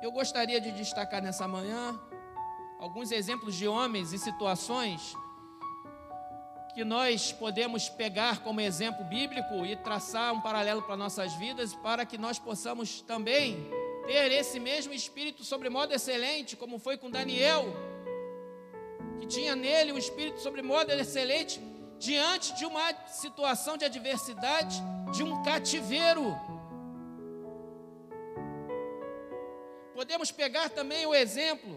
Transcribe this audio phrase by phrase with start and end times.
[0.00, 1.98] eu gostaria de destacar nessa manhã
[2.78, 5.16] alguns exemplos de homens e situações
[6.74, 12.06] que nós podemos pegar como exemplo bíblico e traçar um paralelo para nossas vidas, para
[12.06, 13.68] que nós possamos também
[14.06, 17.66] ter esse mesmo espírito sobre modo excelente, como foi com Daniel,
[19.18, 21.60] que tinha nele um espírito sobre modo excelente
[21.98, 24.80] diante de uma situação de adversidade,
[25.12, 26.36] de um cativeiro.
[29.98, 31.76] Podemos pegar também o exemplo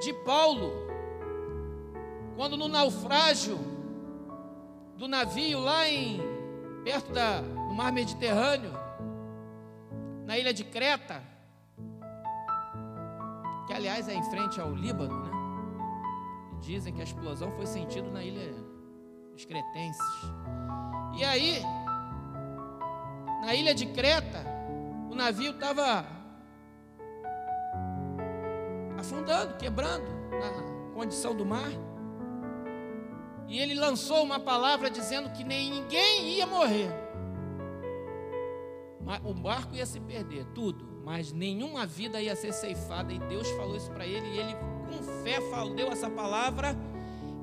[0.00, 0.72] de Paulo,
[2.34, 3.58] quando no naufrágio
[4.96, 6.18] do navio lá em
[6.82, 8.72] perto da, do mar Mediterrâneo,
[10.24, 11.22] na ilha de Creta,
[13.66, 15.30] que aliás é em frente ao Líbano, né?
[16.62, 18.50] Dizem que a explosão foi sentida na ilha
[19.34, 20.22] dos cretenses.
[21.18, 21.62] E aí,
[23.42, 24.49] na ilha de Creta,
[25.10, 26.06] o navio estava
[28.96, 31.70] afundando, quebrando na condição do mar.
[33.48, 36.88] E ele lançou uma palavra dizendo que nem ninguém ia morrer.
[39.24, 43.12] O barco ia se perder, tudo, mas nenhuma vida ia ser ceifada.
[43.12, 44.54] E Deus falou isso para ele, e ele
[44.88, 46.76] com fé falou, deu essa palavra,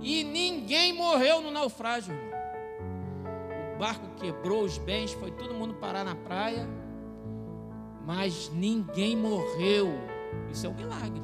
[0.02, 2.16] e ninguém morreu no naufrágio.
[3.76, 6.66] O barco quebrou os bens, foi todo mundo parar na praia,
[8.08, 9.90] mas ninguém morreu.
[10.50, 11.22] Isso é um milagre.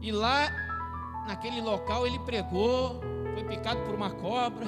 [0.00, 0.48] E lá,
[1.26, 3.00] naquele local, ele pregou,
[3.34, 4.64] foi picado por uma cobra,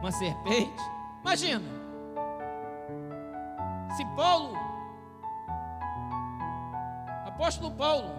[0.00, 0.82] uma serpente.
[1.22, 1.64] Imagina,
[3.96, 4.54] se Paulo,
[7.24, 8.10] apóstolo Paulo,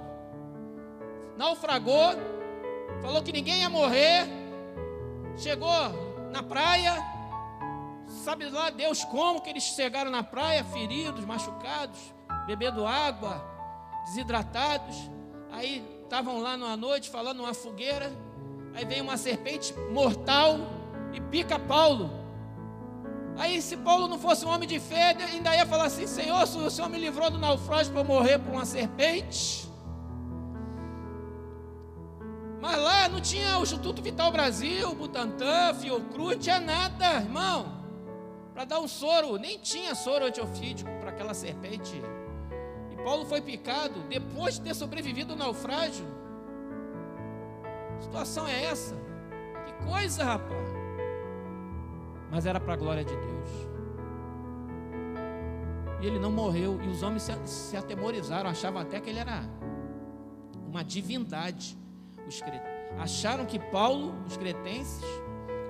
[1.38, 2.16] naufragou,
[3.00, 4.28] falou que ninguém ia morrer,
[5.36, 5.70] chegou
[6.32, 7.17] na praia,
[8.28, 11.98] sabe lá Deus como que eles chegaram na praia, feridos, machucados,
[12.46, 13.42] bebendo água,
[14.04, 14.98] desidratados.
[15.50, 18.12] Aí estavam lá numa noite falando numa fogueira,
[18.76, 20.58] aí vem uma serpente mortal
[21.14, 22.12] e pica Paulo.
[23.38, 26.70] Aí, se Paulo não fosse um homem de fé, ainda ia falar assim: Senhor, o
[26.70, 29.72] Senhor me livrou do naufrágio para morrer por uma serpente.
[32.60, 37.77] Mas lá não tinha o Instituto Vital Brasil, Butantan, Fiocruz, não tinha nada, irmão.
[38.58, 42.02] Para dar um soro, nem tinha soro antiofídico para aquela serpente.
[43.04, 46.08] Paulo foi picado depois de ter sobrevivido ao naufrágio.
[47.96, 48.96] A situação é essa.
[49.64, 50.70] Que coisa, rapaz.
[52.32, 53.50] Mas era para a glória de Deus.
[56.02, 56.82] E ele não morreu.
[56.82, 59.44] E os homens se, se atemorizaram, achavam até que ele era
[60.68, 61.78] uma divindade.
[62.28, 62.42] Os
[62.98, 65.06] acharam que Paulo, os cretenses,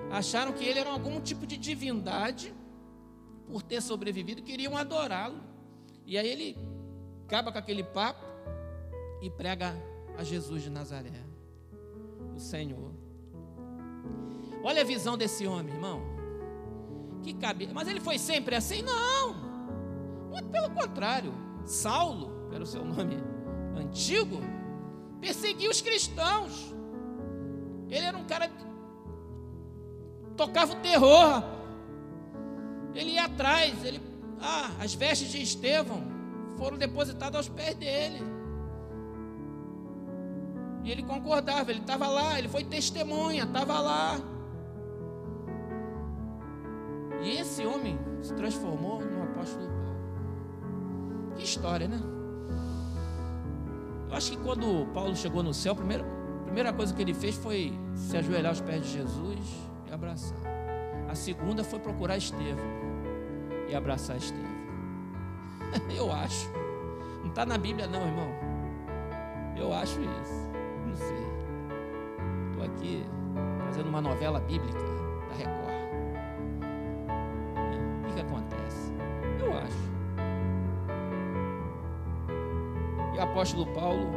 [0.09, 2.55] acharam que ele era algum tipo de divindade
[3.47, 5.39] por ter sobrevivido, queriam adorá-lo.
[6.05, 6.57] E aí ele
[7.25, 8.25] acaba com aquele papo
[9.21, 9.75] e prega
[10.17, 11.23] a Jesus de Nazaré,
[12.35, 12.91] o Senhor.
[14.63, 16.01] Olha a visão desse homem, irmão.
[17.23, 18.81] Que cabe, mas ele foi sempre assim?
[18.81, 19.35] Não.
[20.29, 21.33] Muito pelo contrário.
[21.65, 23.17] Saulo, era o seu nome
[23.75, 24.39] antigo,
[25.19, 26.73] perseguia os cristãos.
[27.89, 28.65] Ele era um cara que
[30.35, 31.56] tocava o terror.
[32.97, 34.01] Ele ia atrás, ele
[34.41, 36.01] ah, as vestes de Estevão
[36.57, 38.19] foram depositados aos pés dele.
[40.83, 44.15] E ele concordava, ele estava lá, ele foi testemunha, estava lá.
[47.21, 51.35] E esse homem se transformou no apóstolo Paulo.
[51.35, 51.99] Que história, né?
[54.09, 57.13] Eu acho que quando Paulo chegou no céu, a primeira, a primeira coisa que ele
[57.13, 59.39] fez foi se ajoelhar aos pés de Jesus
[59.87, 60.39] e abraçar.
[61.07, 62.86] A segunda foi procurar Estevão
[63.67, 64.45] e abraçar Estevão.
[65.95, 66.49] Eu acho.
[67.21, 68.29] Não está na Bíblia, não, irmão.
[69.55, 70.47] Eu acho isso.
[70.85, 71.27] Não sei.
[72.51, 73.05] Estou aqui
[73.65, 74.79] fazendo uma novela bíblica
[75.29, 75.67] da Record.
[78.03, 78.91] O que, que acontece?
[79.39, 79.87] Eu acho.
[83.13, 84.11] E o apóstolo Paulo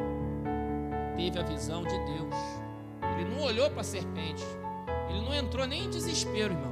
[1.16, 2.34] teve a visão de Deus.
[3.18, 4.44] Ele não olhou para a serpente.
[5.08, 6.69] Ele não entrou nem em desespero, irmão.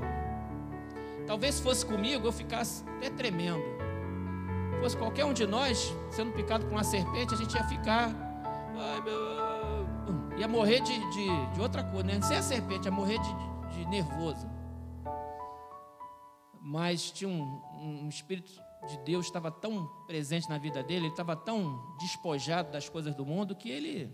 [1.29, 3.79] Talvez se fosse comigo eu ficasse até tremendo
[4.81, 8.11] fosse qualquer um de nós sendo picado por uma serpente, a gente ia ficar.
[8.77, 12.15] Ai, meu, ia morrer de, de, de outra coisa, né?
[12.15, 14.49] Não ser a serpente, ia morrer de, de nervoso.
[16.61, 18.53] Mas tinha um, um Espírito
[18.89, 23.27] de Deus estava tão presente na vida dele, ele estava tão despojado das coisas do
[23.27, 24.11] mundo que ele,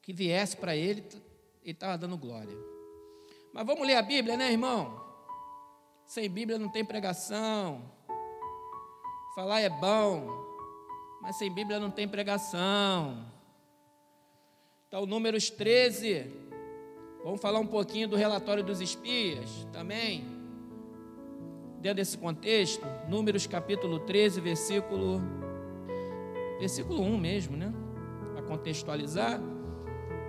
[0.00, 1.06] que viesse para ele,
[1.62, 2.56] ele estava dando glória.
[3.52, 5.03] Mas vamos ler a Bíblia, né, irmão?
[6.06, 7.82] Sem Bíblia não tem pregação.
[9.34, 10.28] Falar é bom,
[11.20, 13.24] mas sem Bíblia não tem pregação.
[14.86, 16.30] Então, Números 13.
[17.24, 20.24] Vamos falar um pouquinho do relatório dos espias também.
[21.80, 25.20] Dentro desse contexto, Números capítulo 13, versículo
[26.58, 27.72] versículo 1 mesmo, né?
[28.32, 29.40] Para contextualizar.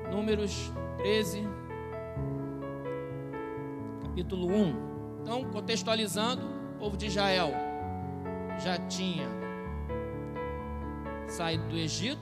[0.09, 1.43] Números 13,
[4.03, 4.94] capítulo 1.
[5.25, 6.45] Então, contextualizando,
[6.75, 7.51] o povo de Israel
[8.63, 9.27] já tinha
[11.27, 12.21] saído do Egito,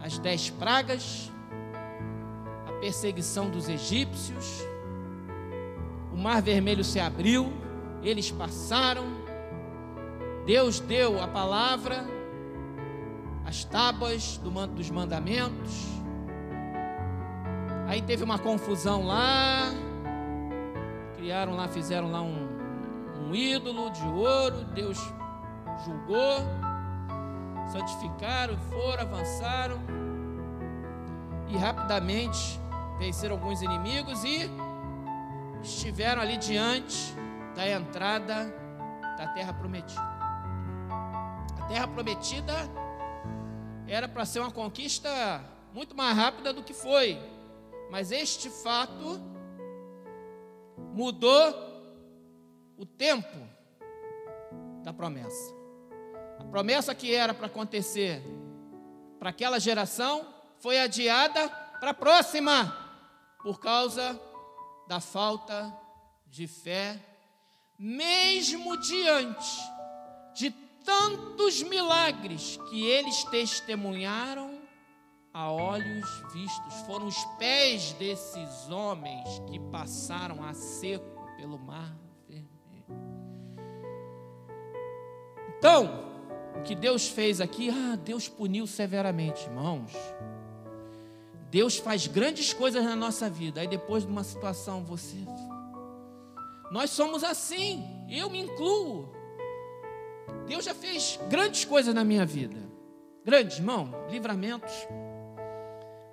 [0.00, 1.32] as dez pragas,
[2.68, 4.64] a perseguição dos egípcios,
[6.12, 7.52] o mar vermelho se abriu,
[8.00, 9.02] eles passaram,
[10.46, 12.04] Deus deu a palavra,
[13.44, 15.84] as tábuas do manto dos mandamentos,
[17.88, 19.72] aí teve uma confusão lá,
[21.18, 22.48] criaram lá, fizeram lá um,
[23.20, 24.96] um ídolo de ouro, Deus
[25.84, 26.38] julgou,
[27.72, 29.80] santificaram, foram, avançaram
[31.48, 32.60] e rapidamente
[33.00, 34.48] venceram alguns inimigos e
[35.60, 37.12] estiveram ali diante
[37.56, 38.54] da entrada
[39.18, 40.00] da terra prometida.
[41.60, 42.54] A terra prometida
[43.88, 45.10] era para ser uma conquista
[45.74, 47.20] muito mais rápida do que foi,
[47.90, 49.20] mas este fato
[50.92, 51.68] mudou
[52.76, 53.38] o tempo
[54.82, 55.54] da promessa.
[56.38, 58.22] A promessa que era para acontecer
[59.18, 60.26] para aquela geração
[60.58, 61.48] foi adiada
[61.80, 62.76] para a próxima,
[63.42, 64.20] por causa
[64.86, 65.72] da falta
[66.26, 66.98] de fé,
[67.78, 69.56] mesmo diante
[70.34, 70.50] de
[70.84, 74.57] tantos milagres que eles testemunharam
[75.38, 76.74] a olhos vistos.
[76.84, 81.96] Foram os pés desses homens que passaram a seco pelo mar
[82.28, 82.48] vermelho.
[85.56, 86.10] Então,
[86.56, 89.92] o que Deus fez aqui, ah, Deus puniu severamente, irmãos.
[91.52, 95.24] Deus faz grandes coisas na nossa vida, aí depois de uma situação você.
[96.72, 99.08] Nós somos assim, eu me incluo.
[100.48, 102.58] Deus já fez grandes coisas na minha vida.
[103.24, 104.72] Grandes, irmão, livramentos,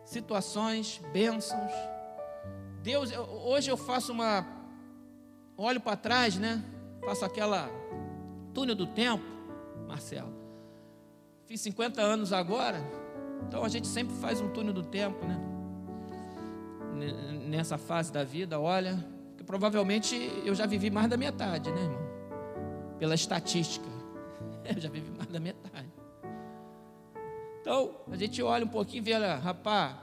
[0.05, 1.71] situações, bênçãos.
[2.81, 3.11] Deus,
[3.43, 4.47] hoje eu faço uma.
[5.57, 6.63] Olho para trás, né?
[7.03, 7.69] Faço aquela
[8.53, 9.25] túnel do tempo,
[9.87, 10.33] Marcelo.
[11.45, 12.81] Fiz 50 anos agora,
[13.47, 15.39] então a gente sempre faz um túnel do tempo, né?
[17.47, 19.05] Nessa fase da vida, olha,
[19.37, 22.05] que provavelmente eu já vivi mais da metade, né, irmão?
[22.97, 23.85] Pela estatística,
[24.65, 25.94] eu já vivi mais da metade.
[27.65, 29.95] Então, a gente olha um pouquinho e vê, rapaz,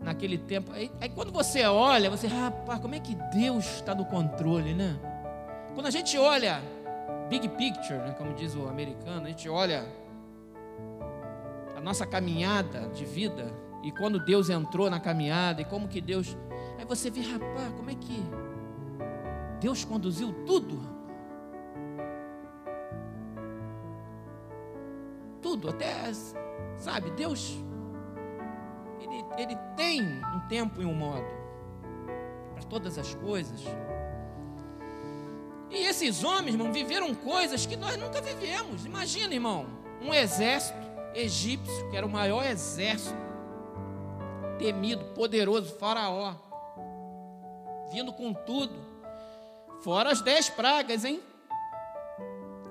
[0.00, 0.70] naquele tempo.
[0.70, 4.96] Aí, aí, quando você olha, você, rapaz, como é que Deus está no controle, né?
[5.74, 6.62] Quando a gente olha
[7.28, 9.84] big picture, né, como diz o americano, a gente olha
[11.76, 13.52] a nossa caminhada de vida
[13.82, 16.36] e quando Deus entrou na caminhada e como que Deus,
[16.78, 18.22] aí você vê, rapaz, como é que
[19.60, 20.80] Deus conduziu tudo.
[25.42, 25.92] Tudo, até
[26.78, 27.56] Sabe, Deus,
[29.00, 31.26] ele, ele tem um tempo e um modo
[32.54, 33.62] para todas as coisas.
[35.70, 38.84] E esses homens, irmão, viveram coisas que nós nunca vivemos.
[38.84, 39.66] Imagina, irmão,
[40.00, 40.78] um exército
[41.14, 43.16] egípcio, que era o maior exército,
[44.58, 46.34] temido, poderoso, faraó,
[47.90, 48.74] vindo com tudo,
[49.82, 51.22] fora as dez pragas, hein?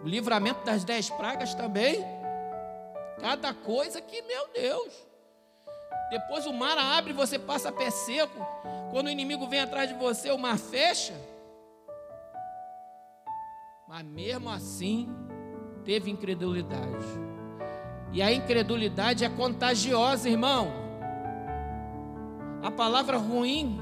[0.03, 2.03] O livramento das dez pragas também
[3.19, 4.93] Cada coisa que, meu Deus.
[6.09, 8.45] Depois o mar abre e você passa a pé seco.
[8.91, 11.13] Quando o inimigo vem atrás de você, o mar fecha.
[13.87, 15.09] Mas mesmo assim,
[15.83, 17.05] teve incredulidade.
[18.11, 20.71] E a incredulidade é contagiosa, irmão.
[22.63, 23.79] A palavra ruim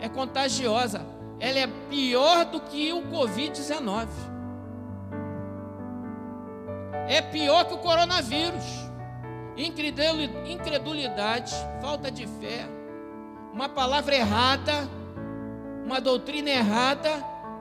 [0.00, 1.06] é contagiosa.
[1.38, 4.08] Ela é pior do que o Covid-19
[7.08, 8.64] é pior que o coronavírus.
[10.46, 12.66] Incredulidade, falta de fé,
[13.52, 14.88] uma palavra errada,
[15.84, 17.10] uma doutrina errada,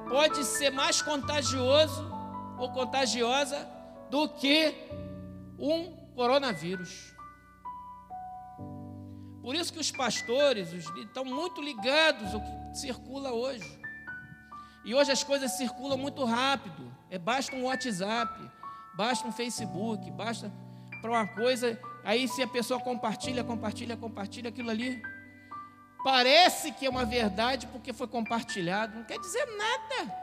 [0.07, 2.09] pode ser mais contagioso
[2.57, 3.67] ou contagiosa
[4.09, 4.73] do que
[5.59, 7.13] um coronavírus.
[9.41, 13.81] Por isso que os pastores estão muito ligados ao que circula hoje.
[14.85, 16.91] E hoje as coisas circulam muito rápido.
[17.09, 18.39] É basta um WhatsApp,
[18.95, 20.51] basta um Facebook, basta
[21.01, 21.79] para uma coisa.
[22.03, 25.01] Aí, se a pessoa compartilha, compartilha, compartilha aquilo ali,
[26.03, 30.21] parece que é uma verdade porque foi compartilhado, não quer dizer nada.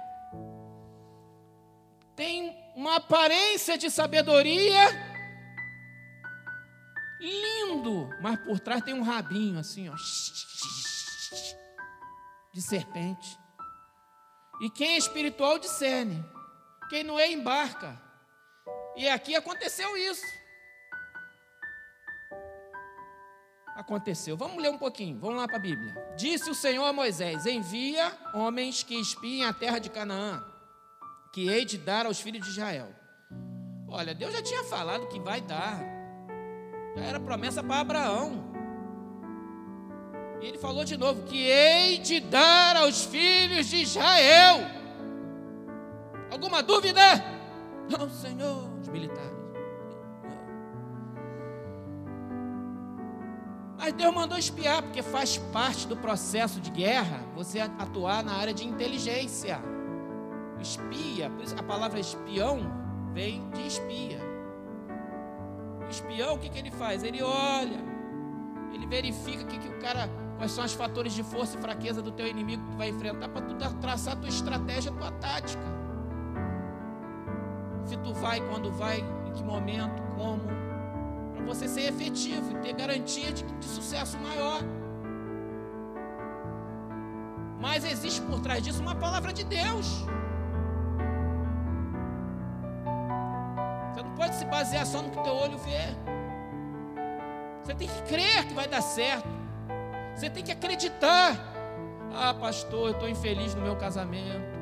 [2.16, 5.08] tem uma aparência de sabedoria
[7.20, 9.94] lindo, mas por trás tem um rabinho assim, ó,
[12.52, 13.38] de serpente.
[14.60, 16.24] E quem é espiritual discerne,
[16.88, 18.07] quem não é embarca.
[18.98, 20.26] E aqui aconteceu isso.
[23.76, 24.36] Aconteceu.
[24.36, 25.94] Vamos ler um pouquinho, vamos lá para a Bíblia.
[26.16, 30.44] Disse o Senhor a Moisés: Envia homens que espiem a terra de Canaã,
[31.32, 32.92] que hei de dar aos filhos de Israel.
[33.88, 35.78] Olha, Deus já tinha falado que vai dar,
[36.96, 38.52] já era promessa para Abraão.
[40.40, 44.58] E ele falou de novo: que hei de dar aos filhos de Israel.
[46.32, 47.37] Alguma dúvida?
[47.88, 49.38] Não, Senhor, os militares.
[53.78, 58.52] Mas Deus mandou espiar, porque faz parte do processo de guerra você atuar na área
[58.52, 59.62] de inteligência.
[60.60, 62.60] Espia, por isso a palavra espião
[63.14, 64.20] vem de espia.
[65.86, 67.04] O espião, o que, que ele faz?
[67.04, 67.80] Ele olha,
[68.74, 72.10] ele verifica que, que o cara, quais são os fatores de força e fraqueza do
[72.10, 75.77] teu inimigo que tu vai enfrentar para tu traçar a tua estratégia, a tua tática.
[77.88, 80.44] Se tu vai, quando vai, em que momento, como,
[81.34, 84.60] para você ser efetivo e ter garantia de, de sucesso maior.
[87.60, 90.06] Mas existe por trás disso uma palavra de Deus.
[94.18, 95.94] pode se basear só no que teu olho vê.
[97.62, 99.28] Você tem que crer que vai dar certo.
[100.14, 101.36] Você tem que acreditar.
[102.12, 104.57] Ah, pastor, eu estou infeliz no meu casamento.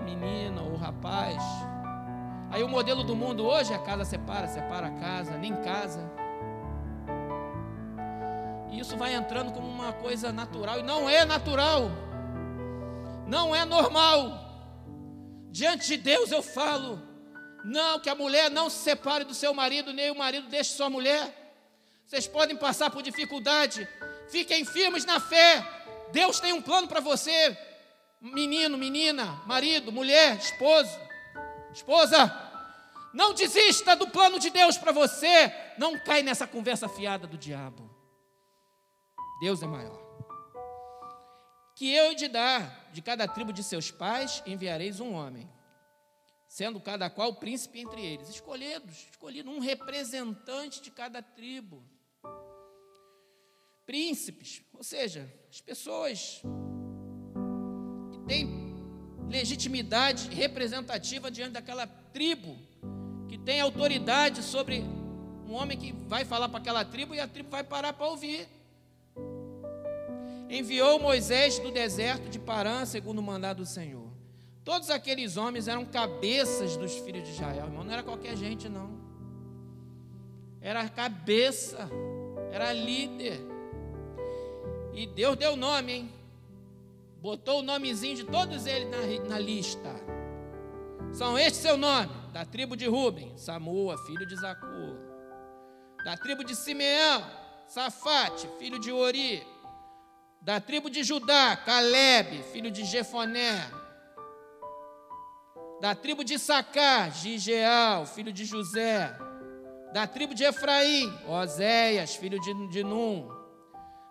[0.00, 1.36] A menina ou o rapaz.
[2.50, 6.10] Aí o modelo do mundo hoje é casa separa, separa a casa, nem casa.
[8.70, 11.90] E isso vai entrando como uma coisa natural e não é natural.
[13.26, 14.40] Não é normal.
[15.50, 16.98] Diante de Deus eu falo,
[17.62, 20.88] não, que a mulher não se separe do seu marido, nem o marido deixe sua
[20.88, 21.52] mulher.
[22.06, 23.86] Vocês podem passar por dificuldade.
[24.30, 25.62] Fiquem firmes na fé.
[26.10, 27.54] Deus tem um plano para você.
[28.20, 30.98] Menino, menina, marido, mulher, esposo,
[31.72, 32.48] esposa.
[33.14, 35.52] Não desista do plano de Deus para você.
[35.78, 37.90] Não cai nessa conversa fiada do diabo.
[39.40, 39.98] Deus é maior.
[41.74, 45.50] Que eu de dar de cada tribo de seus pais enviareis um homem
[46.50, 51.80] sendo cada qual príncipe entre eles, escolhidos, escolhido um representante de cada tribo.
[53.86, 56.42] Príncipes, ou seja, as pessoas
[58.30, 58.48] têm
[59.28, 62.56] legitimidade representativa diante daquela tribo,
[63.28, 64.84] que tem autoridade sobre
[65.48, 68.46] um homem que vai falar para aquela tribo e a tribo vai parar para ouvir.
[70.48, 74.08] Enviou Moisés do deserto de Parã, segundo o mandado do Senhor.
[74.62, 77.82] Todos aqueles homens eram cabeças dos filhos de Israel, irmão.
[77.82, 78.90] Não era qualquer gente, não.
[80.60, 81.88] Era cabeça,
[82.52, 83.40] era líder.
[84.92, 86.19] E Deus deu nome, hein?
[87.20, 89.94] Botou o nomezinho de todos eles na, na lista.
[91.12, 94.96] São este seu nome, da tribo de Ruben, Samua, filho de Zacur.
[96.04, 97.24] Da tribo de Simeão,
[97.66, 99.46] Safate, filho de Ori.
[100.40, 103.80] Da tribo de Judá, Caleb, filho de Jefoné
[105.80, 109.10] da tribo de Sacar, Gigeal, filho de José.
[109.94, 113.28] Da tribo de Efraim, Oséias, filho de, de Num.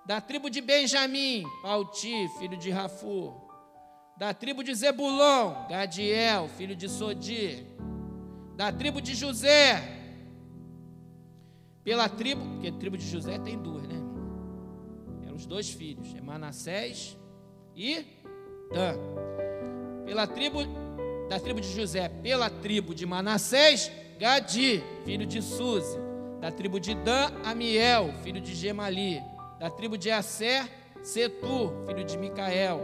[0.10, 3.32] Da tribo de Benjamim, Pauti, filho de Rafu.
[4.18, 7.64] Da tribo de Zebulon, Gadiel, filho de Sodi.
[8.56, 9.80] Da tribo de José,
[11.84, 13.98] pela tribo, porque a tribo de José tem duas, né?
[15.28, 17.16] Eram os dois filhos, é Manassés
[17.76, 18.04] e
[18.74, 18.98] Dan.
[20.08, 20.62] Pela tribo
[21.30, 26.00] da tribo de José, pela tribo de Manassés, Gadi, filho de Suzi,
[26.42, 29.22] da tribo de Dan, Amiel, filho de Gemali,
[29.60, 30.68] da tribo de Asser,
[31.04, 32.80] Setur, filho de Micael,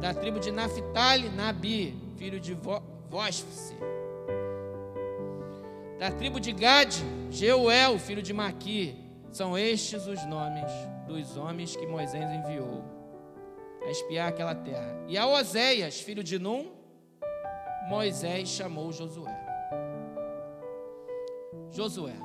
[0.00, 2.56] da tribo de Naphtali, Nabi, filho de
[3.10, 3.76] Vosfice,
[5.98, 8.96] da tribo de Gade, Jeuel, filho de Maqui,
[9.32, 10.70] são estes os nomes
[11.06, 12.84] dos homens que Moisés enviou
[13.84, 15.04] a espiar aquela terra.
[15.08, 16.72] E a Oséias, filho de Num,
[17.88, 19.36] Moisés chamou Josué.
[21.70, 22.16] Josué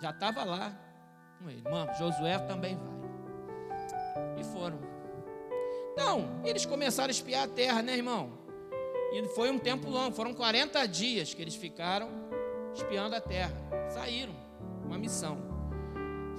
[0.00, 0.76] já estava lá
[1.40, 1.62] com ele.
[1.62, 2.91] Mano, Josué também vai.
[4.38, 4.78] E foram.
[5.92, 8.30] Então, eles começaram a espiar a terra, né, irmão?
[9.12, 12.08] E foi um tempo longo, foram 40 dias que eles ficaram
[12.74, 13.52] espiando a terra.
[13.90, 14.34] Saíram,
[14.84, 15.38] uma missão.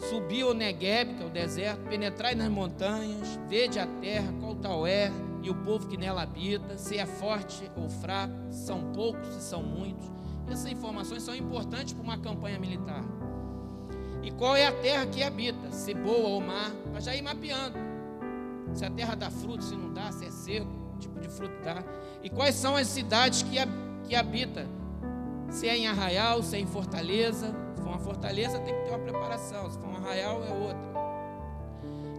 [0.10, 4.56] Subir o Negueb, que é o deserto, penetrar nas montanhas, ver de a terra, qual
[4.56, 5.12] tal é,
[5.44, 9.62] e o povo que nela habita, se é forte ou fraco, são poucos, se são
[9.62, 10.10] muitos.
[10.50, 13.04] Essas informações são importantes para uma campanha militar.
[14.24, 17.78] E qual é a terra que habita, se boa ou má, para já ir mapeando.
[18.74, 20.68] Se a terra dá fruto, se não dá, se é seco,
[21.00, 21.84] tipo de fruto dá.
[22.24, 23.58] E quais são as cidades que,
[24.08, 24.68] que habita,
[25.50, 27.54] se é em arraial, se é em fortaleza.
[27.76, 29.70] Se for uma fortaleza, tem que ter uma preparação.
[29.70, 30.94] Se for um arraial, é outra.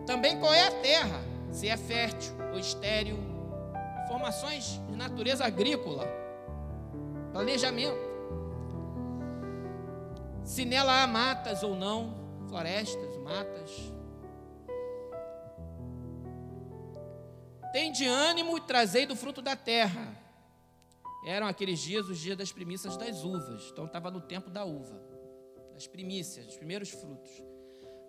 [0.07, 1.21] Também qual é a terra,
[1.51, 3.19] se é fértil ou estéril.
[4.05, 6.07] Informações de natureza agrícola.
[7.33, 8.15] Planejamento
[10.45, 12.15] se nela há matas ou não,
[12.49, 13.93] florestas, matas.
[17.73, 20.17] Tem de ânimo e trazei do fruto da terra.
[21.27, 23.71] Eram aqueles dias os dias das primícias das uvas.
[23.73, 25.01] Então estava no tempo da uva,
[25.73, 27.33] das primícias, dos primeiros frutos.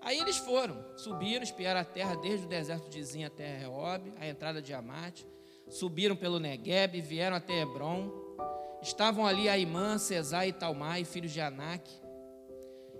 [0.01, 4.27] Aí eles foram, subiram, espiaram a terra desde o deserto de Zin até Reob, a
[4.27, 5.27] entrada de Amate,
[5.67, 8.11] subiram pelo Negueb, vieram até Hebron.
[8.83, 11.89] Estavam ali Aimã, Cesar e Talmai, filhos de Anak,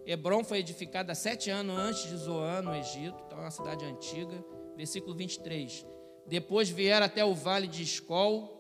[0.06, 4.44] Hebron foi edificada sete anos antes de Zoan, no Egito, então é uma cidade antiga.
[4.78, 5.86] Versículo 23.
[6.28, 8.56] Depois vieram até o vale de Escol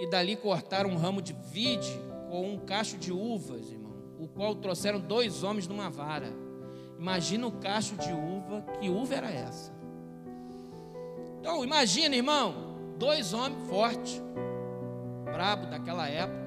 [0.00, 1.98] e dali cortaram um ramo de vide
[2.28, 6.28] com um cacho de uvas, irmão, o qual trouxeram dois homens numa vara.
[6.98, 9.72] Imagina o cacho de uva, que uva era essa?
[11.38, 14.22] Então, imagina, irmão, dois homens fortes,
[15.24, 16.42] brabo daquela época,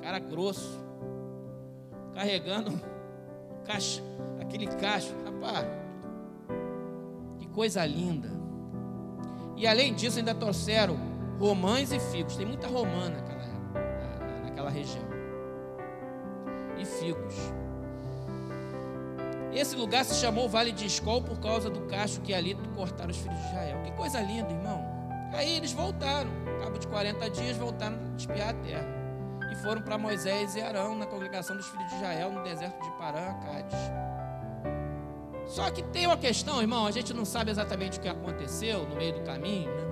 [0.00, 0.78] cara grosso,
[2.14, 2.80] carregando
[3.66, 4.02] caixa,
[4.40, 5.66] aquele cacho, rapaz,
[7.38, 8.30] que coisa linda.
[9.56, 10.96] E além disso, ainda trouxeram
[11.38, 12.36] romães e figos.
[12.36, 13.44] Tem muita romã naquela,
[13.74, 15.04] na, naquela região.
[16.78, 17.34] E figos.
[19.52, 23.16] Esse lugar se chamou Vale de Escol por causa do cacho que ali cortaram os
[23.16, 23.82] filhos de Israel.
[23.82, 24.84] Que coisa linda, irmão.
[25.32, 26.30] Aí eles voltaram.
[26.62, 28.95] Cabo de 40 dias, voltaram a espiar a terra
[29.50, 32.90] e foram para Moisés e Arão na congregação dos filhos de Israel no deserto de
[32.98, 33.78] Parã, Cádiz.
[35.46, 38.96] Só que tem uma questão, irmão, a gente não sabe exatamente o que aconteceu no
[38.96, 39.84] meio do caminho, né?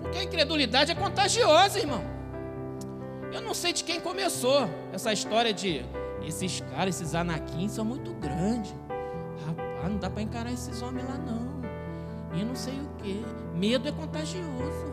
[0.00, 2.02] Porque a incredulidade é contagiosa, irmão.
[3.30, 5.84] Eu não sei de quem começou essa história de
[6.22, 8.74] esses caras, esses anaquins são muito grandes.
[9.46, 11.58] Rapaz, não dá para encarar esses homens lá não.
[12.32, 13.24] E não sei o que.
[13.54, 14.92] Medo é contagioso,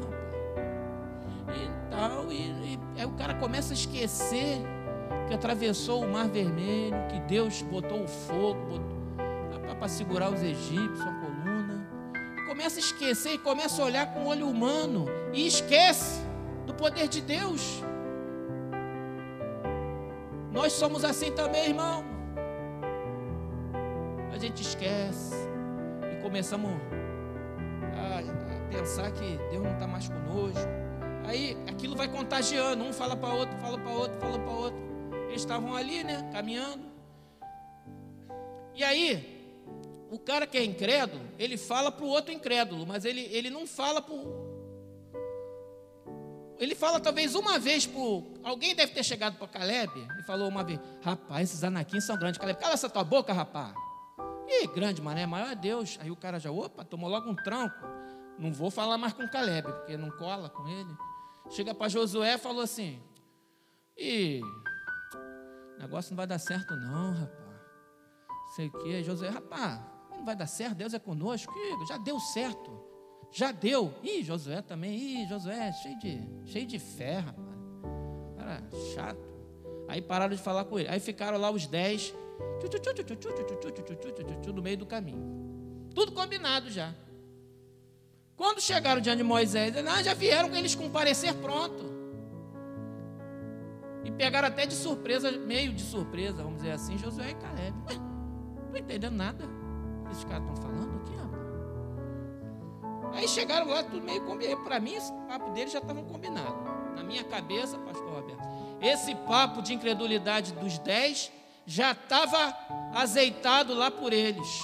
[3.25, 4.61] cara começa a esquecer
[5.27, 8.79] que atravessou o mar vermelho, que Deus botou o fogo
[9.79, 11.87] para segurar os egípcios, a coluna.
[12.47, 16.21] Começa a esquecer e começa a olhar com o olho humano e esquece
[16.67, 17.83] do poder de Deus.
[20.51, 22.05] Nós somos assim também, irmão.
[24.31, 25.33] A gente esquece
[26.13, 26.69] e começamos
[27.91, 30.84] a pensar que Deus não está mais conosco
[31.27, 34.79] Aí aquilo vai contagiando, um fala para outro, fala para outro, fala para outro.
[35.27, 36.83] Eles estavam ali, né, caminhando.
[38.73, 39.35] E aí,
[40.11, 43.65] o cara que é incrédulo, ele fala para o outro incrédulo, mas ele, ele não
[43.65, 44.15] fala para
[46.59, 48.01] Ele fala talvez uma vez para.
[48.43, 52.39] Alguém deve ter chegado para Caleb e falou uma vez: Rapaz, esses anaquins são grandes.
[52.39, 53.73] Caleb, cala essa tua boca, rapaz.
[54.47, 55.97] Ih, grande, mané, maior é Deus.
[56.01, 57.75] Aí o cara já, opa, tomou logo um tranco.
[58.37, 60.95] Não vou falar mais com Caleb, porque não cola com ele.
[61.49, 63.01] Chega para Josué e falou assim:
[63.97, 64.41] E
[65.75, 67.45] o negócio não vai dar certo, não, rapaz.
[68.55, 69.03] Sei o que.
[69.03, 69.81] Josué, rapaz,
[70.11, 71.53] não vai dar certo, Deus é conosco.
[71.53, 72.83] Ih, já deu certo.
[73.31, 73.93] Já deu.
[74.01, 74.95] Ih, Josué também.
[74.95, 77.47] Ih, Josué, cheio de, cheio de fé, rapaz.
[78.37, 79.35] Cara, chato.
[79.87, 80.89] Aí pararam de falar com ele.
[80.89, 82.13] Aí ficaram lá os dez,
[84.53, 85.89] no meio do caminho.
[85.93, 86.93] Tudo combinado já.
[88.37, 91.95] Quando chegaram diante de Moisés, não, já vieram eles com parecer pronto.
[94.03, 97.75] E pegaram até de surpresa, meio de surpresa, vamos dizer assim, Josué e Caleb.
[97.87, 99.45] Não estou entendendo nada.
[100.11, 101.41] Esses caras estão falando aqui, rapaz.
[103.15, 104.63] Aí chegaram lá, tudo meio combinado.
[104.63, 106.55] Para mim, esse papo deles já estava combinado.
[106.95, 108.43] Na minha cabeça, pastor Roberto,
[108.81, 111.31] esse papo de incredulidade dos dez
[111.65, 112.55] já estava
[112.93, 114.61] azeitado lá por eles.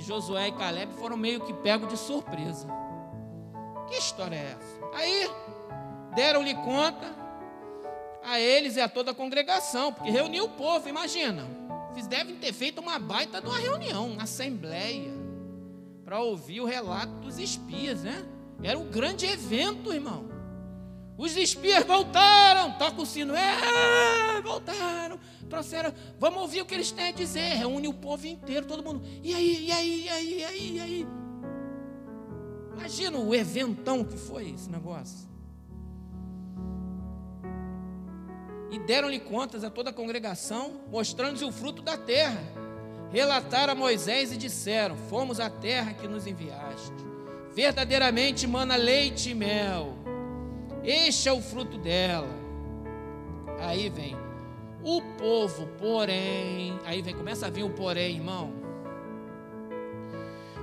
[0.00, 2.68] Josué e Caleb foram meio que pegos de surpresa.
[3.88, 4.96] Que história é essa?
[4.96, 5.30] Aí
[6.14, 7.14] deram-lhe conta
[8.22, 11.46] a eles e a toda a congregação, porque reuniu o povo, imagina.
[11.92, 15.12] Eles devem ter feito uma baita de uma reunião, uma assembleia,
[16.04, 18.24] para ouvir o relato dos espias, né?
[18.62, 20.39] Era um grande evento, irmão.
[21.20, 27.08] Os espias voltaram, toca o sino, é, voltaram, trouxeram, vamos ouvir o que eles têm
[27.08, 27.56] a dizer.
[27.56, 29.02] Reúne o povo inteiro, todo mundo.
[29.22, 31.06] E aí, e aí, e aí, e aí, e aí?
[32.72, 35.28] Imagina o eventão que foi esse negócio.
[38.70, 42.42] E deram-lhe contas a toda a congregação, mostrando-lhe o fruto da terra.
[43.10, 47.04] Relataram a Moisés e disseram: Fomos à terra que nos enviaste.
[47.52, 49.99] Verdadeiramente mana leite e mel.
[50.82, 52.28] Este é o fruto dela.
[53.60, 54.16] Aí vem
[54.82, 58.52] o povo, porém, aí vem, começa a vir o porém, irmão.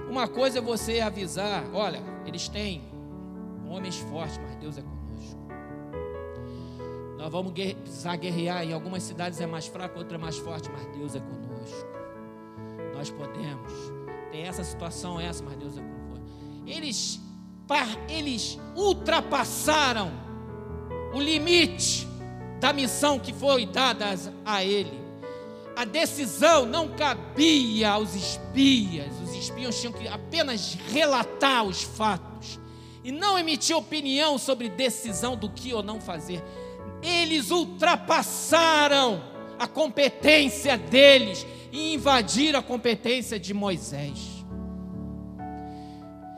[0.09, 2.81] Uma coisa é você avisar, olha, eles têm
[3.69, 4.97] homens fortes, mas Deus é conosco.
[7.17, 10.85] Nós vamos precisar guerrear, em algumas cidades é mais fraco, outra é mais forte, mas
[10.97, 11.87] Deus é conosco.
[12.95, 13.71] Nós podemos.
[14.31, 16.25] Tem essa situação, essa, mas Deus é conosco.
[16.65, 17.19] Eles,
[18.07, 20.11] eles ultrapassaram
[21.13, 22.07] o limite
[22.59, 25.07] da missão que foi dada a ele.
[25.75, 32.59] A decisão não cabia aos espias, os espias tinham que apenas relatar os fatos
[33.03, 36.43] e não emitir opinião sobre decisão do que ou não fazer.
[37.01, 39.21] Eles ultrapassaram
[39.59, 44.36] a competência deles e invadiram a competência de Moisés.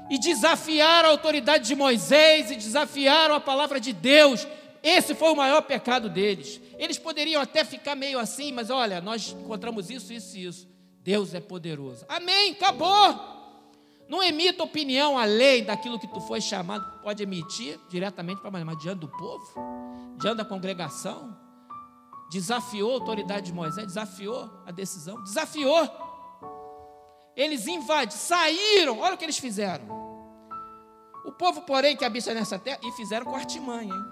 [0.09, 4.47] E desafiaram a autoridade de Moisés e desafiaram a palavra de Deus
[4.81, 6.59] esse foi o maior pecado deles.
[6.77, 10.67] Eles poderiam até ficar meio assim, mas olha, nós encontramos isso, isso e isso.
[11.03, 12.05] Deus é poderoso.
[12.07, 13.37] Amém, acabou.
[14.07, 17.01] Não emita opinião além daquilo que tu foi chamado.
[17.01, 19.53] Pode emitir diretamente para mas diante do povo,
[20.17, 21.37] diante da congregação.
[22.31, 26.08] Desafiou a autoridade de Moisés, desafiou a decisão, desafiou.
[27.39, 29.85] Eles invadiram, saíram, olha o que eles fizeram.
[31.23, 34.03] O povo, porém, que habita nessa terra, e fizeram com artimanha, hein?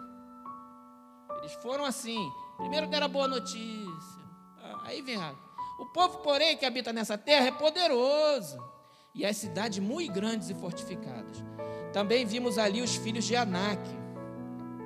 [1.39, 2.17] Eles foram assim.
[2.55, 4.23] Primeiro deram a boa notícia.
[4.63, 5.35] Ah, aí vem a.
[5.77, 8.57] O povo, porém, que habita nessa terra é poderoso.
[9.13, 11.43] E as cidades muito grandes e fortificadas.
[11.91, 13.81] Também vimos ali os filhos de Anak.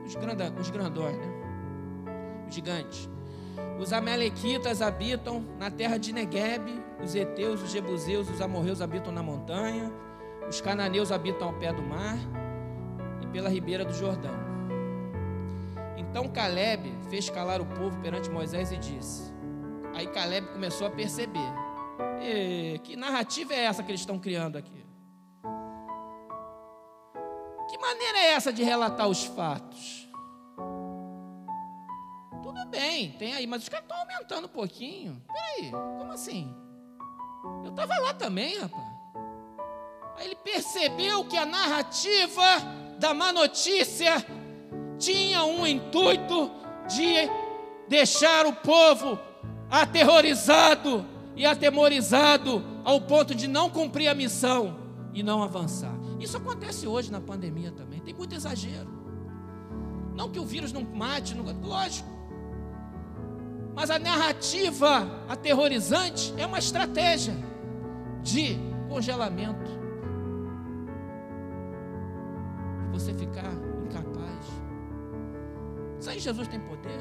[0.03, 2.45] Os, granda, os grandões, né?
[2.47, 3.07] Os gigantes.
[3.79, 6.90] Os amalequitas habitam na terra de Negueb.
[7.03, 9.91] Os heteus, os jebuseus, os amorreus habitam na montanha.
[10.47, 12.17] Os cananeus habitam ao pé do mar
[13.21, 14.35] e pela ribeira do Jordão.
[15.97, 19.31] Então Caleb fez calar o povo perante Moisés e disse.
[19.93, 21.39] Aí Caleb começou a perceber:
[22.83, 24.85] que narrativa é essa que eles estão criando aqui?
[27.69, 30.09] Que maneira é essa de relatar os fatos?
[32.43, 35.21] Tudo bem, tem aí, mas os caras estão aumentando um pouquinho.
[35.31, 36.53] Peraí, como assim?
[37.63, 38.91] Eu estava lá também, rapaz.
[40.17, 42.43] Aí ele percebeu que a narrativa
[42.99, 44.23] da má notícia
[44.99, 46.51] tinha um intuito
[46.87, 47.29] de
[47.87, 49.17] deixar o povo
[49.69, 54.77] aterrorizado e atemorizado ao ponto de não cumprir a missão
[55.13, 55.93] e não avançar.
[56.19, 58.89] Isso acontece hoje na pandemia também, tem muito exagero.
[60.15, 62.07] Não que o vírus não mate, não, lógico.
[63.73, 67.33] Mas a narrativa aterrorizante é uma estratégia
[68.21, 68.57] de
[68.89, 69.71] congelamento.
[72.91, 73.51] Você ficar
[76.01, 76.99] isso aí Jesus tem poder.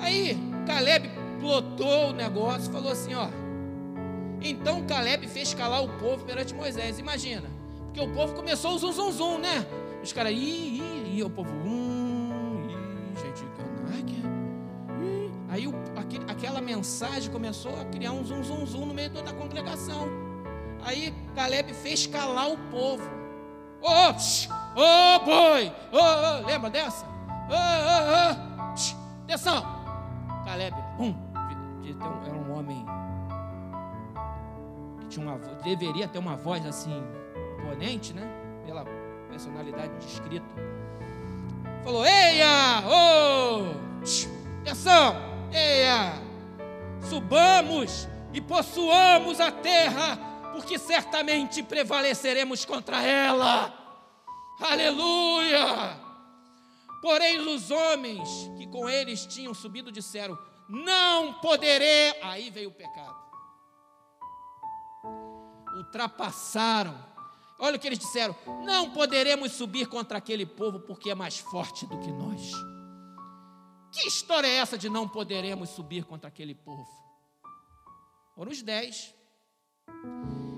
[0.00, 0.34] Aí
[0.66, 3.28] Caleb plotou o negócio, falou assim, ó.
[4.40, 6.98] Então Caleb fez calar o povo perante Moisés.
[6.98, 7.50] Imagina,
[7.84, 9.66] porque o povo começou o zum zum zum, né?
[10.02, 11.99] Os caras, ih, ih, ih, o povo, hum,
[16.80, 20.08] mensagem começou a criar um zum zum zum no meio de toda a congregação.
[20.82, 23.06] Aí Caleb fez calar o povo.
[23.82, 25.68] Oh, ô oh, boi!
[25.92, 27.04] Ô, oh, oh, lembra dessa?
[27.04, 29.24] Ô, ô, ô!
[29.24, 29.62] Atenção!
[30.46, 31.14] Caleb, um,
[32.26, 32.86] era um homem
[35.00, 37.04] que tinha uma deveria ter uma voz assim
[37.58, 38.26] imponente, né?
[38.64, 38.86] Pela
[39.28, 40.46] personalidade descrita.
[41.84, 42.82] Falou: Eia!
[42.86, 43.64] Ô!
[43.64, 45.14] Oh, atenção!
[45.52, 46.29] Eia!
[47.10, 50.16] Subamos e possuamos a terra
[50.52, 53.74] porque certamente prevaleceremos contra ela.
[54.60, 55.98] Aleluia!
[57.02, 62.14] Porém, os homens que com eles tinham subido disseram: Não poderei.
[62.22, 63.18] Aí veio o pecado.
[65.78, 66.96] Ultrapassaram.
[67.58, 71.86] Olha o que eles disseram: Não poderemos subir contra aquele povo porque é mais forte
[71.86, 72.52] do que nós.
[73.90, 76.99] Que história é essa de não poderemos subir contra aquele povo?
[78.40, 79.14] Foram os dez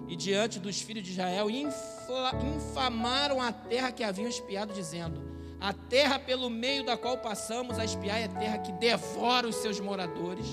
[0.07, 5.21] e diante dos filhos de Israel infamaram a terra que haviam espiado, dizendo:
[5.61, 9.81] A terra pelo meio da qual passamos a espiar é terra que devora os seus
[9.81, 10.47] moradores.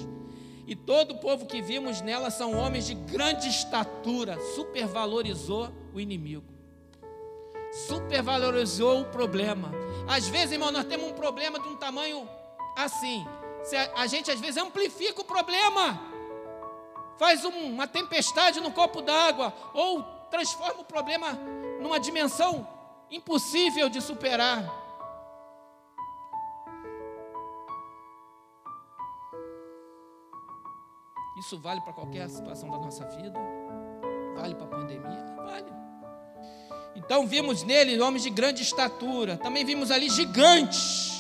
[0.66, 6.52] E todo o povo que vimos nela são homens de grande estatura, supervalorizou o inimigo.
[7.88, 9.72] Supervalorizou o problema.
[10.08, 12.28] Às vezes, irmão, nós temos um problema de um tamanho
[12.76, 13.24] assim.
[13.96, 16.09] A gente às vezes amplifica o problema,
[17.20, 20.02] faz uma tempestade no copo d'água, ou
[20.32, 21.34] transforma o problema
[21.82, 22.66] numa dimensão
[23.12, 24.64] impossível de superar.
[31.38, 33.38] Isso vale para qualquer situação da nossa vida,
[34.36, 35.72] vale para a pandemia, vale.
[36.96, 41.12] Então vimos nele homens de grande estatura, também vimos ali gigantes.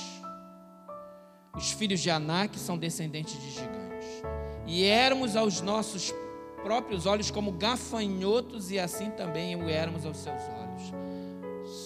[1.55, 3.79] Os filhos de Anak são descendentes de gigantes.
[4.69, 6.13] E éramos aos nossos
[6.62, 11.86] próprios olhos como gafanhotos, e assim também o éramos aos seus olhos.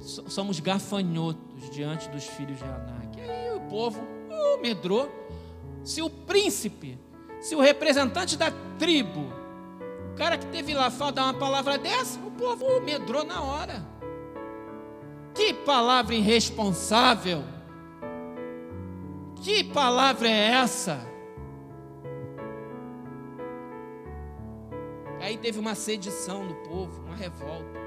[0.00, 3.18] Somos gafanhotos diante dos filhos de Anak.
[3.18, 5.08] E aí o povo oh, medrou.
[5.84, 6.98] Se o príncipe
[7.44, 9.30] se o representante da tribo,
[10.10, 13.86] o cara que teve lá dar uma palavra dessa, o povo medrou na hora.
[15.34, 17.44] Que palavra irresponsável!
[19.42, 21.13] Que palavra é essa?
[25.24, 27.82] Aí teve uma sedição no povo, uma revolta.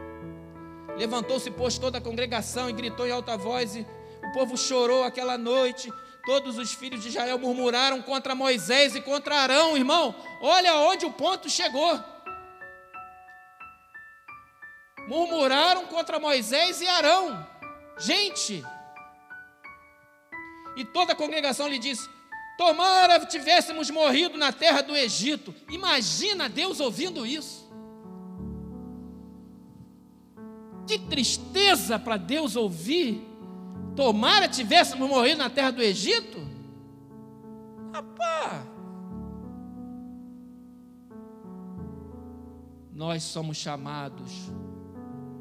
[0.98, 5.38] Levantou-se, pôs toda a congregação e gritou em alta voz, e o povo chorou aquela
[5.38, 5.92] noite
[6.28, 10.14] Todos os filhos de Israel murmuraram contra Moisés e contra Arão, irmão.
[10.42, 12.04] Olha onde o ponto chegou.
[15.08, 17.48] Murmuraram contra Moisés e Arão.
[17.98, 18.62] Gente.
[20.76, 22.10] E toda a congregação lhe disse:
[22.58, 25.54] Tomara tivéssemos morrido na terra do Egito.
[25.70, 27.68] Imagina Deus ouvindo isso.
[30.88, 33.28] Que tristeza para Deus ouvir
[33.98, 36.38] Tomara tivéssemos morrido na terra do Egito.
[37.92, 38.68] Rapaz,
[42.94, 44.52] nós somos chamados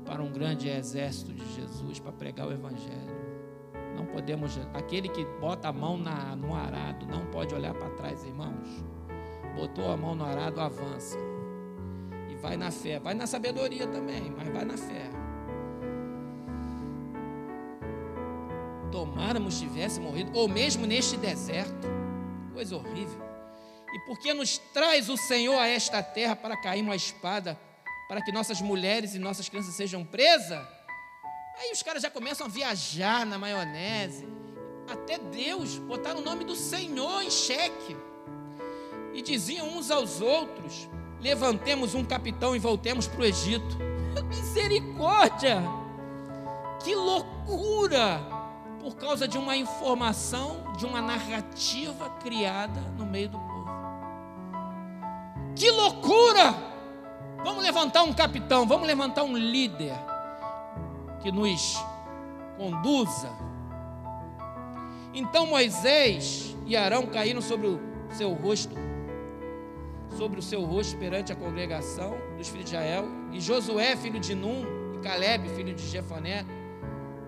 [0.07, 3.16] para um grande exército de Jesus para pregar o Evangelho.
[3.97, 8.23] Não podemos, aquele que bota a mão na, no arado, não pode olhar para trás,
[8.25, 8.85] irmãos.
[9.57, 11.17] Botou a mão no arado, avança.
[12.31, 15.11] E vai na fé, vai na sabedoria também, mas vai na fé.
[18.97, 21.87] tomáramos tivesse morrido, ou mesmo neste deserto.
[22.55, 23.21] Coisa horrível.
[23.93, 27.59] E porque nos traz o Senhor a esta terra para cair uma espada,
[28.09, 30.76] para que nossas mulheres e nossas crianças sejam presas?
[31.59, 34.29] Aí os caras já começam a viajar na maionese.
[34.89, 37.97] Até Deus botar o nome do Senhor em xeque.
[39.15, 40.89] E diziam uns aos outros:
[41.21, 43.77] levantemos um capitão e voltemos para o Egito.
[44.29, 45.63] Misericórdia!
[46.85, 48.37] Que loucura!
[48.87, 53.67] por causa de uma informação, de uma narrativa criada no meio do povo.
[55.57, 56.55] Que loucura!
[57.45, 59.93] Vamos levantar um capitão, vamos levantar um líder
[61.27, 61.85] que nos
[62.57, 63.33] conduza.
[65.13, 67.81] Então Moisés e Arão caíram sobre o
[68.13, 68.77] seu rosto,
[70.17, 74.37] sobre o seu rosto perante a congregação dos filhos de Israel, e Josué, filho de
[74.37, 76.47] Num, e Caleb, filho de Jefoné,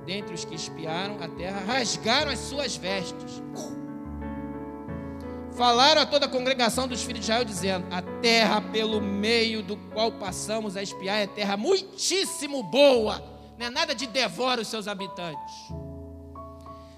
[0.07, 3.43] dentre os que espiaram a terra, rasgaram as suas vestes.
[5.57, 9.77] Falaram a toda a congregação dos filhos de Israel, dizendo: A terra pelo meio do
[9.93, 14.87] qual passamos a espiar é terra muitíssimo boa, não é nada de devora os seus
[14.87, 15.55] habitantes.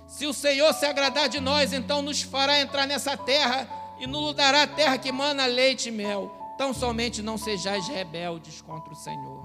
[0.06, 3.66] Se o Senhor se agradar de nós, então nos fará entrar nessa terra
[3.98, 6.30] e nos dará a terra que mana leite e mel.
[6.58, 9.42] Tão somente não sejais rebeldes contra o Senhor.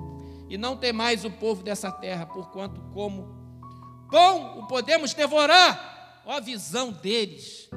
[0.50, 3.34] E não temais o povo dessa terra, porquanto como
[4.12, 6.22] pão o podemos devorar.
[6.26, 7.70] Olha a visão deles.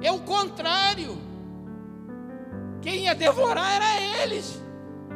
[0.00, 1.18] É o contrário.
[2.80, 4.62] Quem ia devorar era eles.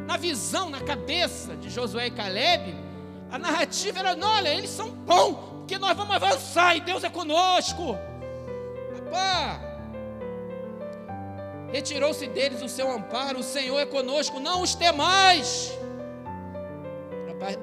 [0.07, 2.90] Na visão, na cabeça de Josué e Caleb,
[3.31, 7.97] a narrativa era: olha, eles são pão, porque nós vamos avançar e Deus é conosco.
[8.95, 9.61] Rapaz,
[11.73, 15.73] retirou-se deles o seu amparo, o Senhor é conosco, não os temais.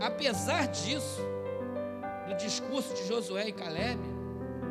[0.02, 1.22] apesar disso,
[2.28, 4.00] do discurso de Josué e Caleb,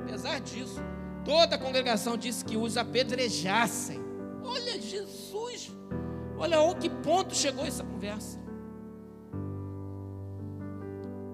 [0.02, 0.80] apesar disso,
[1.24, 4.00] toda a congregação disse que os apedrejassem.
[4.42, 5.72] Olha, Jesus,
[6.38, 8.45] olha a que ponto chegou essa conversa.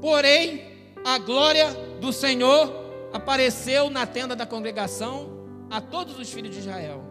[0.02, 0.64] Porém,
[1.04, 2.72] a glória do Senhor
[3.12, 5.30] apareceu na tenda da congregação
[5.70, 7.04] a todos os filhos de Israel.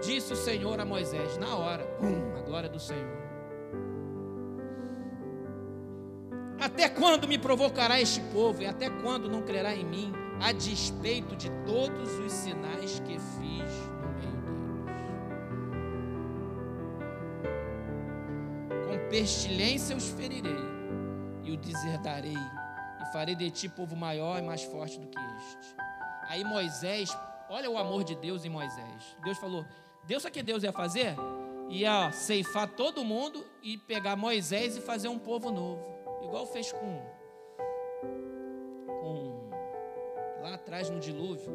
[0.00, 3.26] Disse o Senhor a Moisés, na hora, pum, a glória do Senhor.
[6.60, 11.34] Até quando me provocará este povo e até quando não crerá em mim, a despeito
[11.34, 14.76] de todos os sinais que fiz no meio deles?
[18.86, 20.75] Com pestilência os ferirei
[21.46, 22.36] e o deserdarei,
[23.00, 25.76] e farei de ti povo maior e mais forte do que este.
[26.28, 27.16] Aí Moisés,
[27.48, 29.16] olha o amor de Deus em Moisés.
[29.22, 29.64] Deus falou:
[30.04, 31.14] Deus sabe o que Deus ia fazer?
[31.68, 35.84] Ia ceifar todo mundo e pegar Moisés e fazer um povo novo,
[36.22, 37.02] igual fez com,
[39.00, 39.50] com
[40.42, 41.52] lá atrás no dilúvio,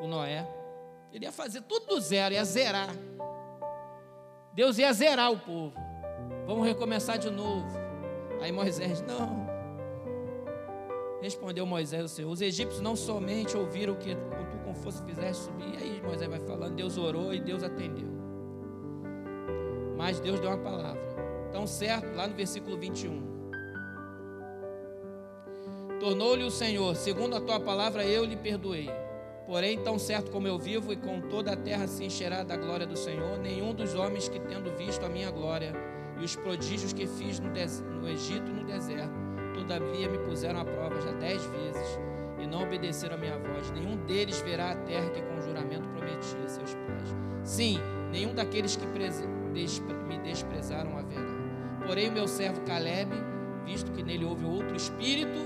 [0.00, 0.46] com Noé.
[1.12, 2.90] Ele ia fazer tudo do zero, ia zerar.
[4.52, 5.74] Deus ia zerar o povo.
[6.46, 7.79] Vamos recomeçar de novo.
[8.40, 9.48] Aí Moisés, não.
[11.20, 15.44] Respondeu Moisés ao Senhor: Os egípcios não somente ouviram o que tu com força fizeste
[15.44, 15.76] subir.
[15.76, 18.08] Aí Moisés vai falando, Deus orou e Deus atendeu.
[19.96, 21.00] Mas Deus deu uma palavra.
[21.52, 23.28] Tão certo, lá no versículo 21.
[25.98, 28.88] Tornou-lhe o Senhor, segundo a tua palavra, eu lhe perdoei.
[29.46, 32.86] Porém, tão certo como eu vivo e com toda a terra se encherá da glória
[32.86, 35.72] do Senhor, nenhum dos homens que, tendo visto a minha glória
[36.20, 39.14] e os prodígios que fiz no, no Egito e no deserto,
[39.54, 41.98] todavia me puseram à prova já dez vezes
[42.38, 46.36] e não obedeceram a minha voz, nenhum deles verá a terra que com juramento prometi
[46.44, 47.14] a seus pais.
[47.42, 47.78] Sim,
[48.10, 51.40] nenhum daqueles que me desprezaram haverá.
[51.86, 53.10] Porém, o meu servo Caleb,
[53.64, 55.38] visto que nele houve outro espírito,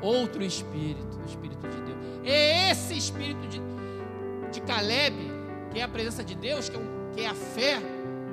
[0.00, 1.98] outro espírito, o espírito de Deus.
[2.24, 3.60] É esse espírito de,
[4.52, 5.16] de Caleb,
[5.70, 7.78] que é a presença de Deus, que é, um, que é a fé,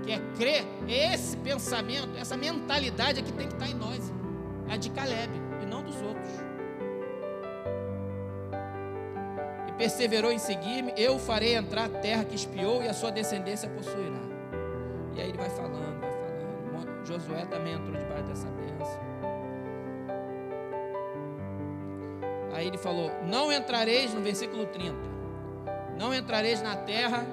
[0.03, 4.13] que é crer, é esse pensamento, essa mentalidade é que tem que estar em nós.
[4.69, 5.31] É a de Caleb
[5.63, 6.29] e não dos outros.
[9.67, 13.67] E perseverou em seguir-me, eu farei entrar a terra que espiou e a sua descendência
[13.69, 14.21] possuirá.
[15.15, 17.05] E aí ele vai falando, vai falando.
[17.07, 18.99] Josué também entrou debaixo dessa bênção.
[22.53, 24.95] Aí ele falou: Não entrareis, no versículo 30,
[25.97, 27.25] não entrareis na terra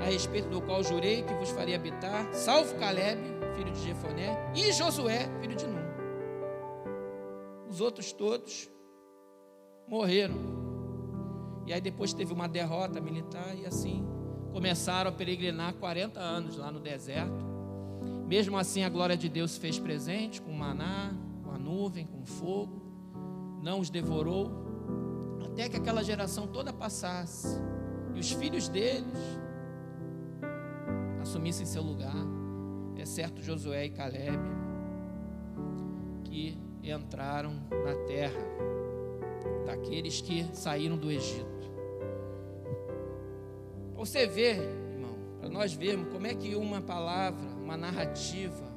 [0.00, 3.20] a respeito do qual jurei que vos faria habitar, salvo Caleb,
[3.56, 5.80] filho de Jefoné, e Josué, filho de Nun.
[7.68, 8.70] Os outros todos
[9.86, 10.60] morreram.
[11.66, 14.04] E aí depois teve uma derrota militar e assim
[14.52, 17.44] começaram a peregrinar 40 anos lá no deserto.
[18.26, 21.12] Mesmo assim a glória de Deus se fez presente com maná,
[21.44, 22.90] com a nuvem, com fogo
[23.62, 24.50] não os devorou,
[25.44, 27.60] até que aquela geração toda passasse
[28.14, 29.18] e os filhos deles
[31.30, 32.12] assumissem seu lugar,
[32.98, 34.36] exceto Josué e Caleb,
[36.24, 38.40] que entraram na terra
[39.64, 41.70] daqueles que saíram do Egito.
[43.94, 48.68] Você vê, irmão, para nós vermos como é que uma palavra, uma narrativa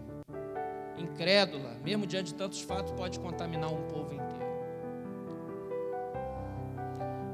[0.96, 4.44] incrédula, mesmo diante de tantos fatos, pode contaminar um povo inteiro.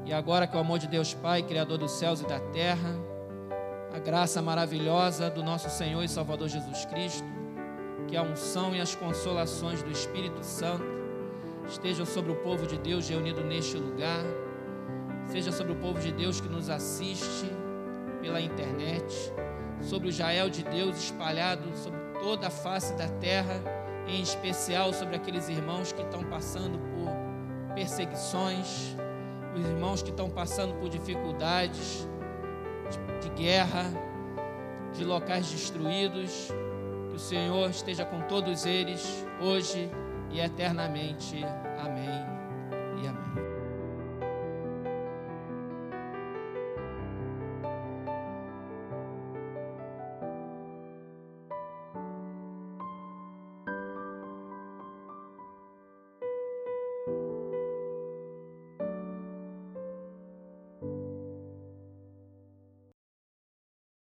[0.06, 3.09] E agora que o amor de Deus Pai, Criador dos céus e da terra,
[3.92, 7.26] a graça maravilhosa do nosso Senhor e Salvador Jesus Cristo,
[8.06, 10.84] que a unção e as consolações do Espírito Santo
[11.68, 14.24] estejam sobre o povo de Deus reunido neste lugar,
[15.26, 17.50] seja sobre o povo de Deus que nos assiste
[18.20, 19.32] pela internet,
[19.80, 23.60] sobre o Jael de Deus espalhado sobre toda a face da terra,
[24.06, 28.96] em especial sobre aqueles irmãos que estão passando por perseguições,
[29.56, 32.09] os irmãos que estão passando por dificuldades de,
[33.20, 33.84] de guerra,
[34.92, 36.48] de locais destruídos.
[37.10, 39.90] Que o Senhor esteja com todos eles, hoje
[40.30, 41.44] e eternamente.
[41.82, 42.29] Amém.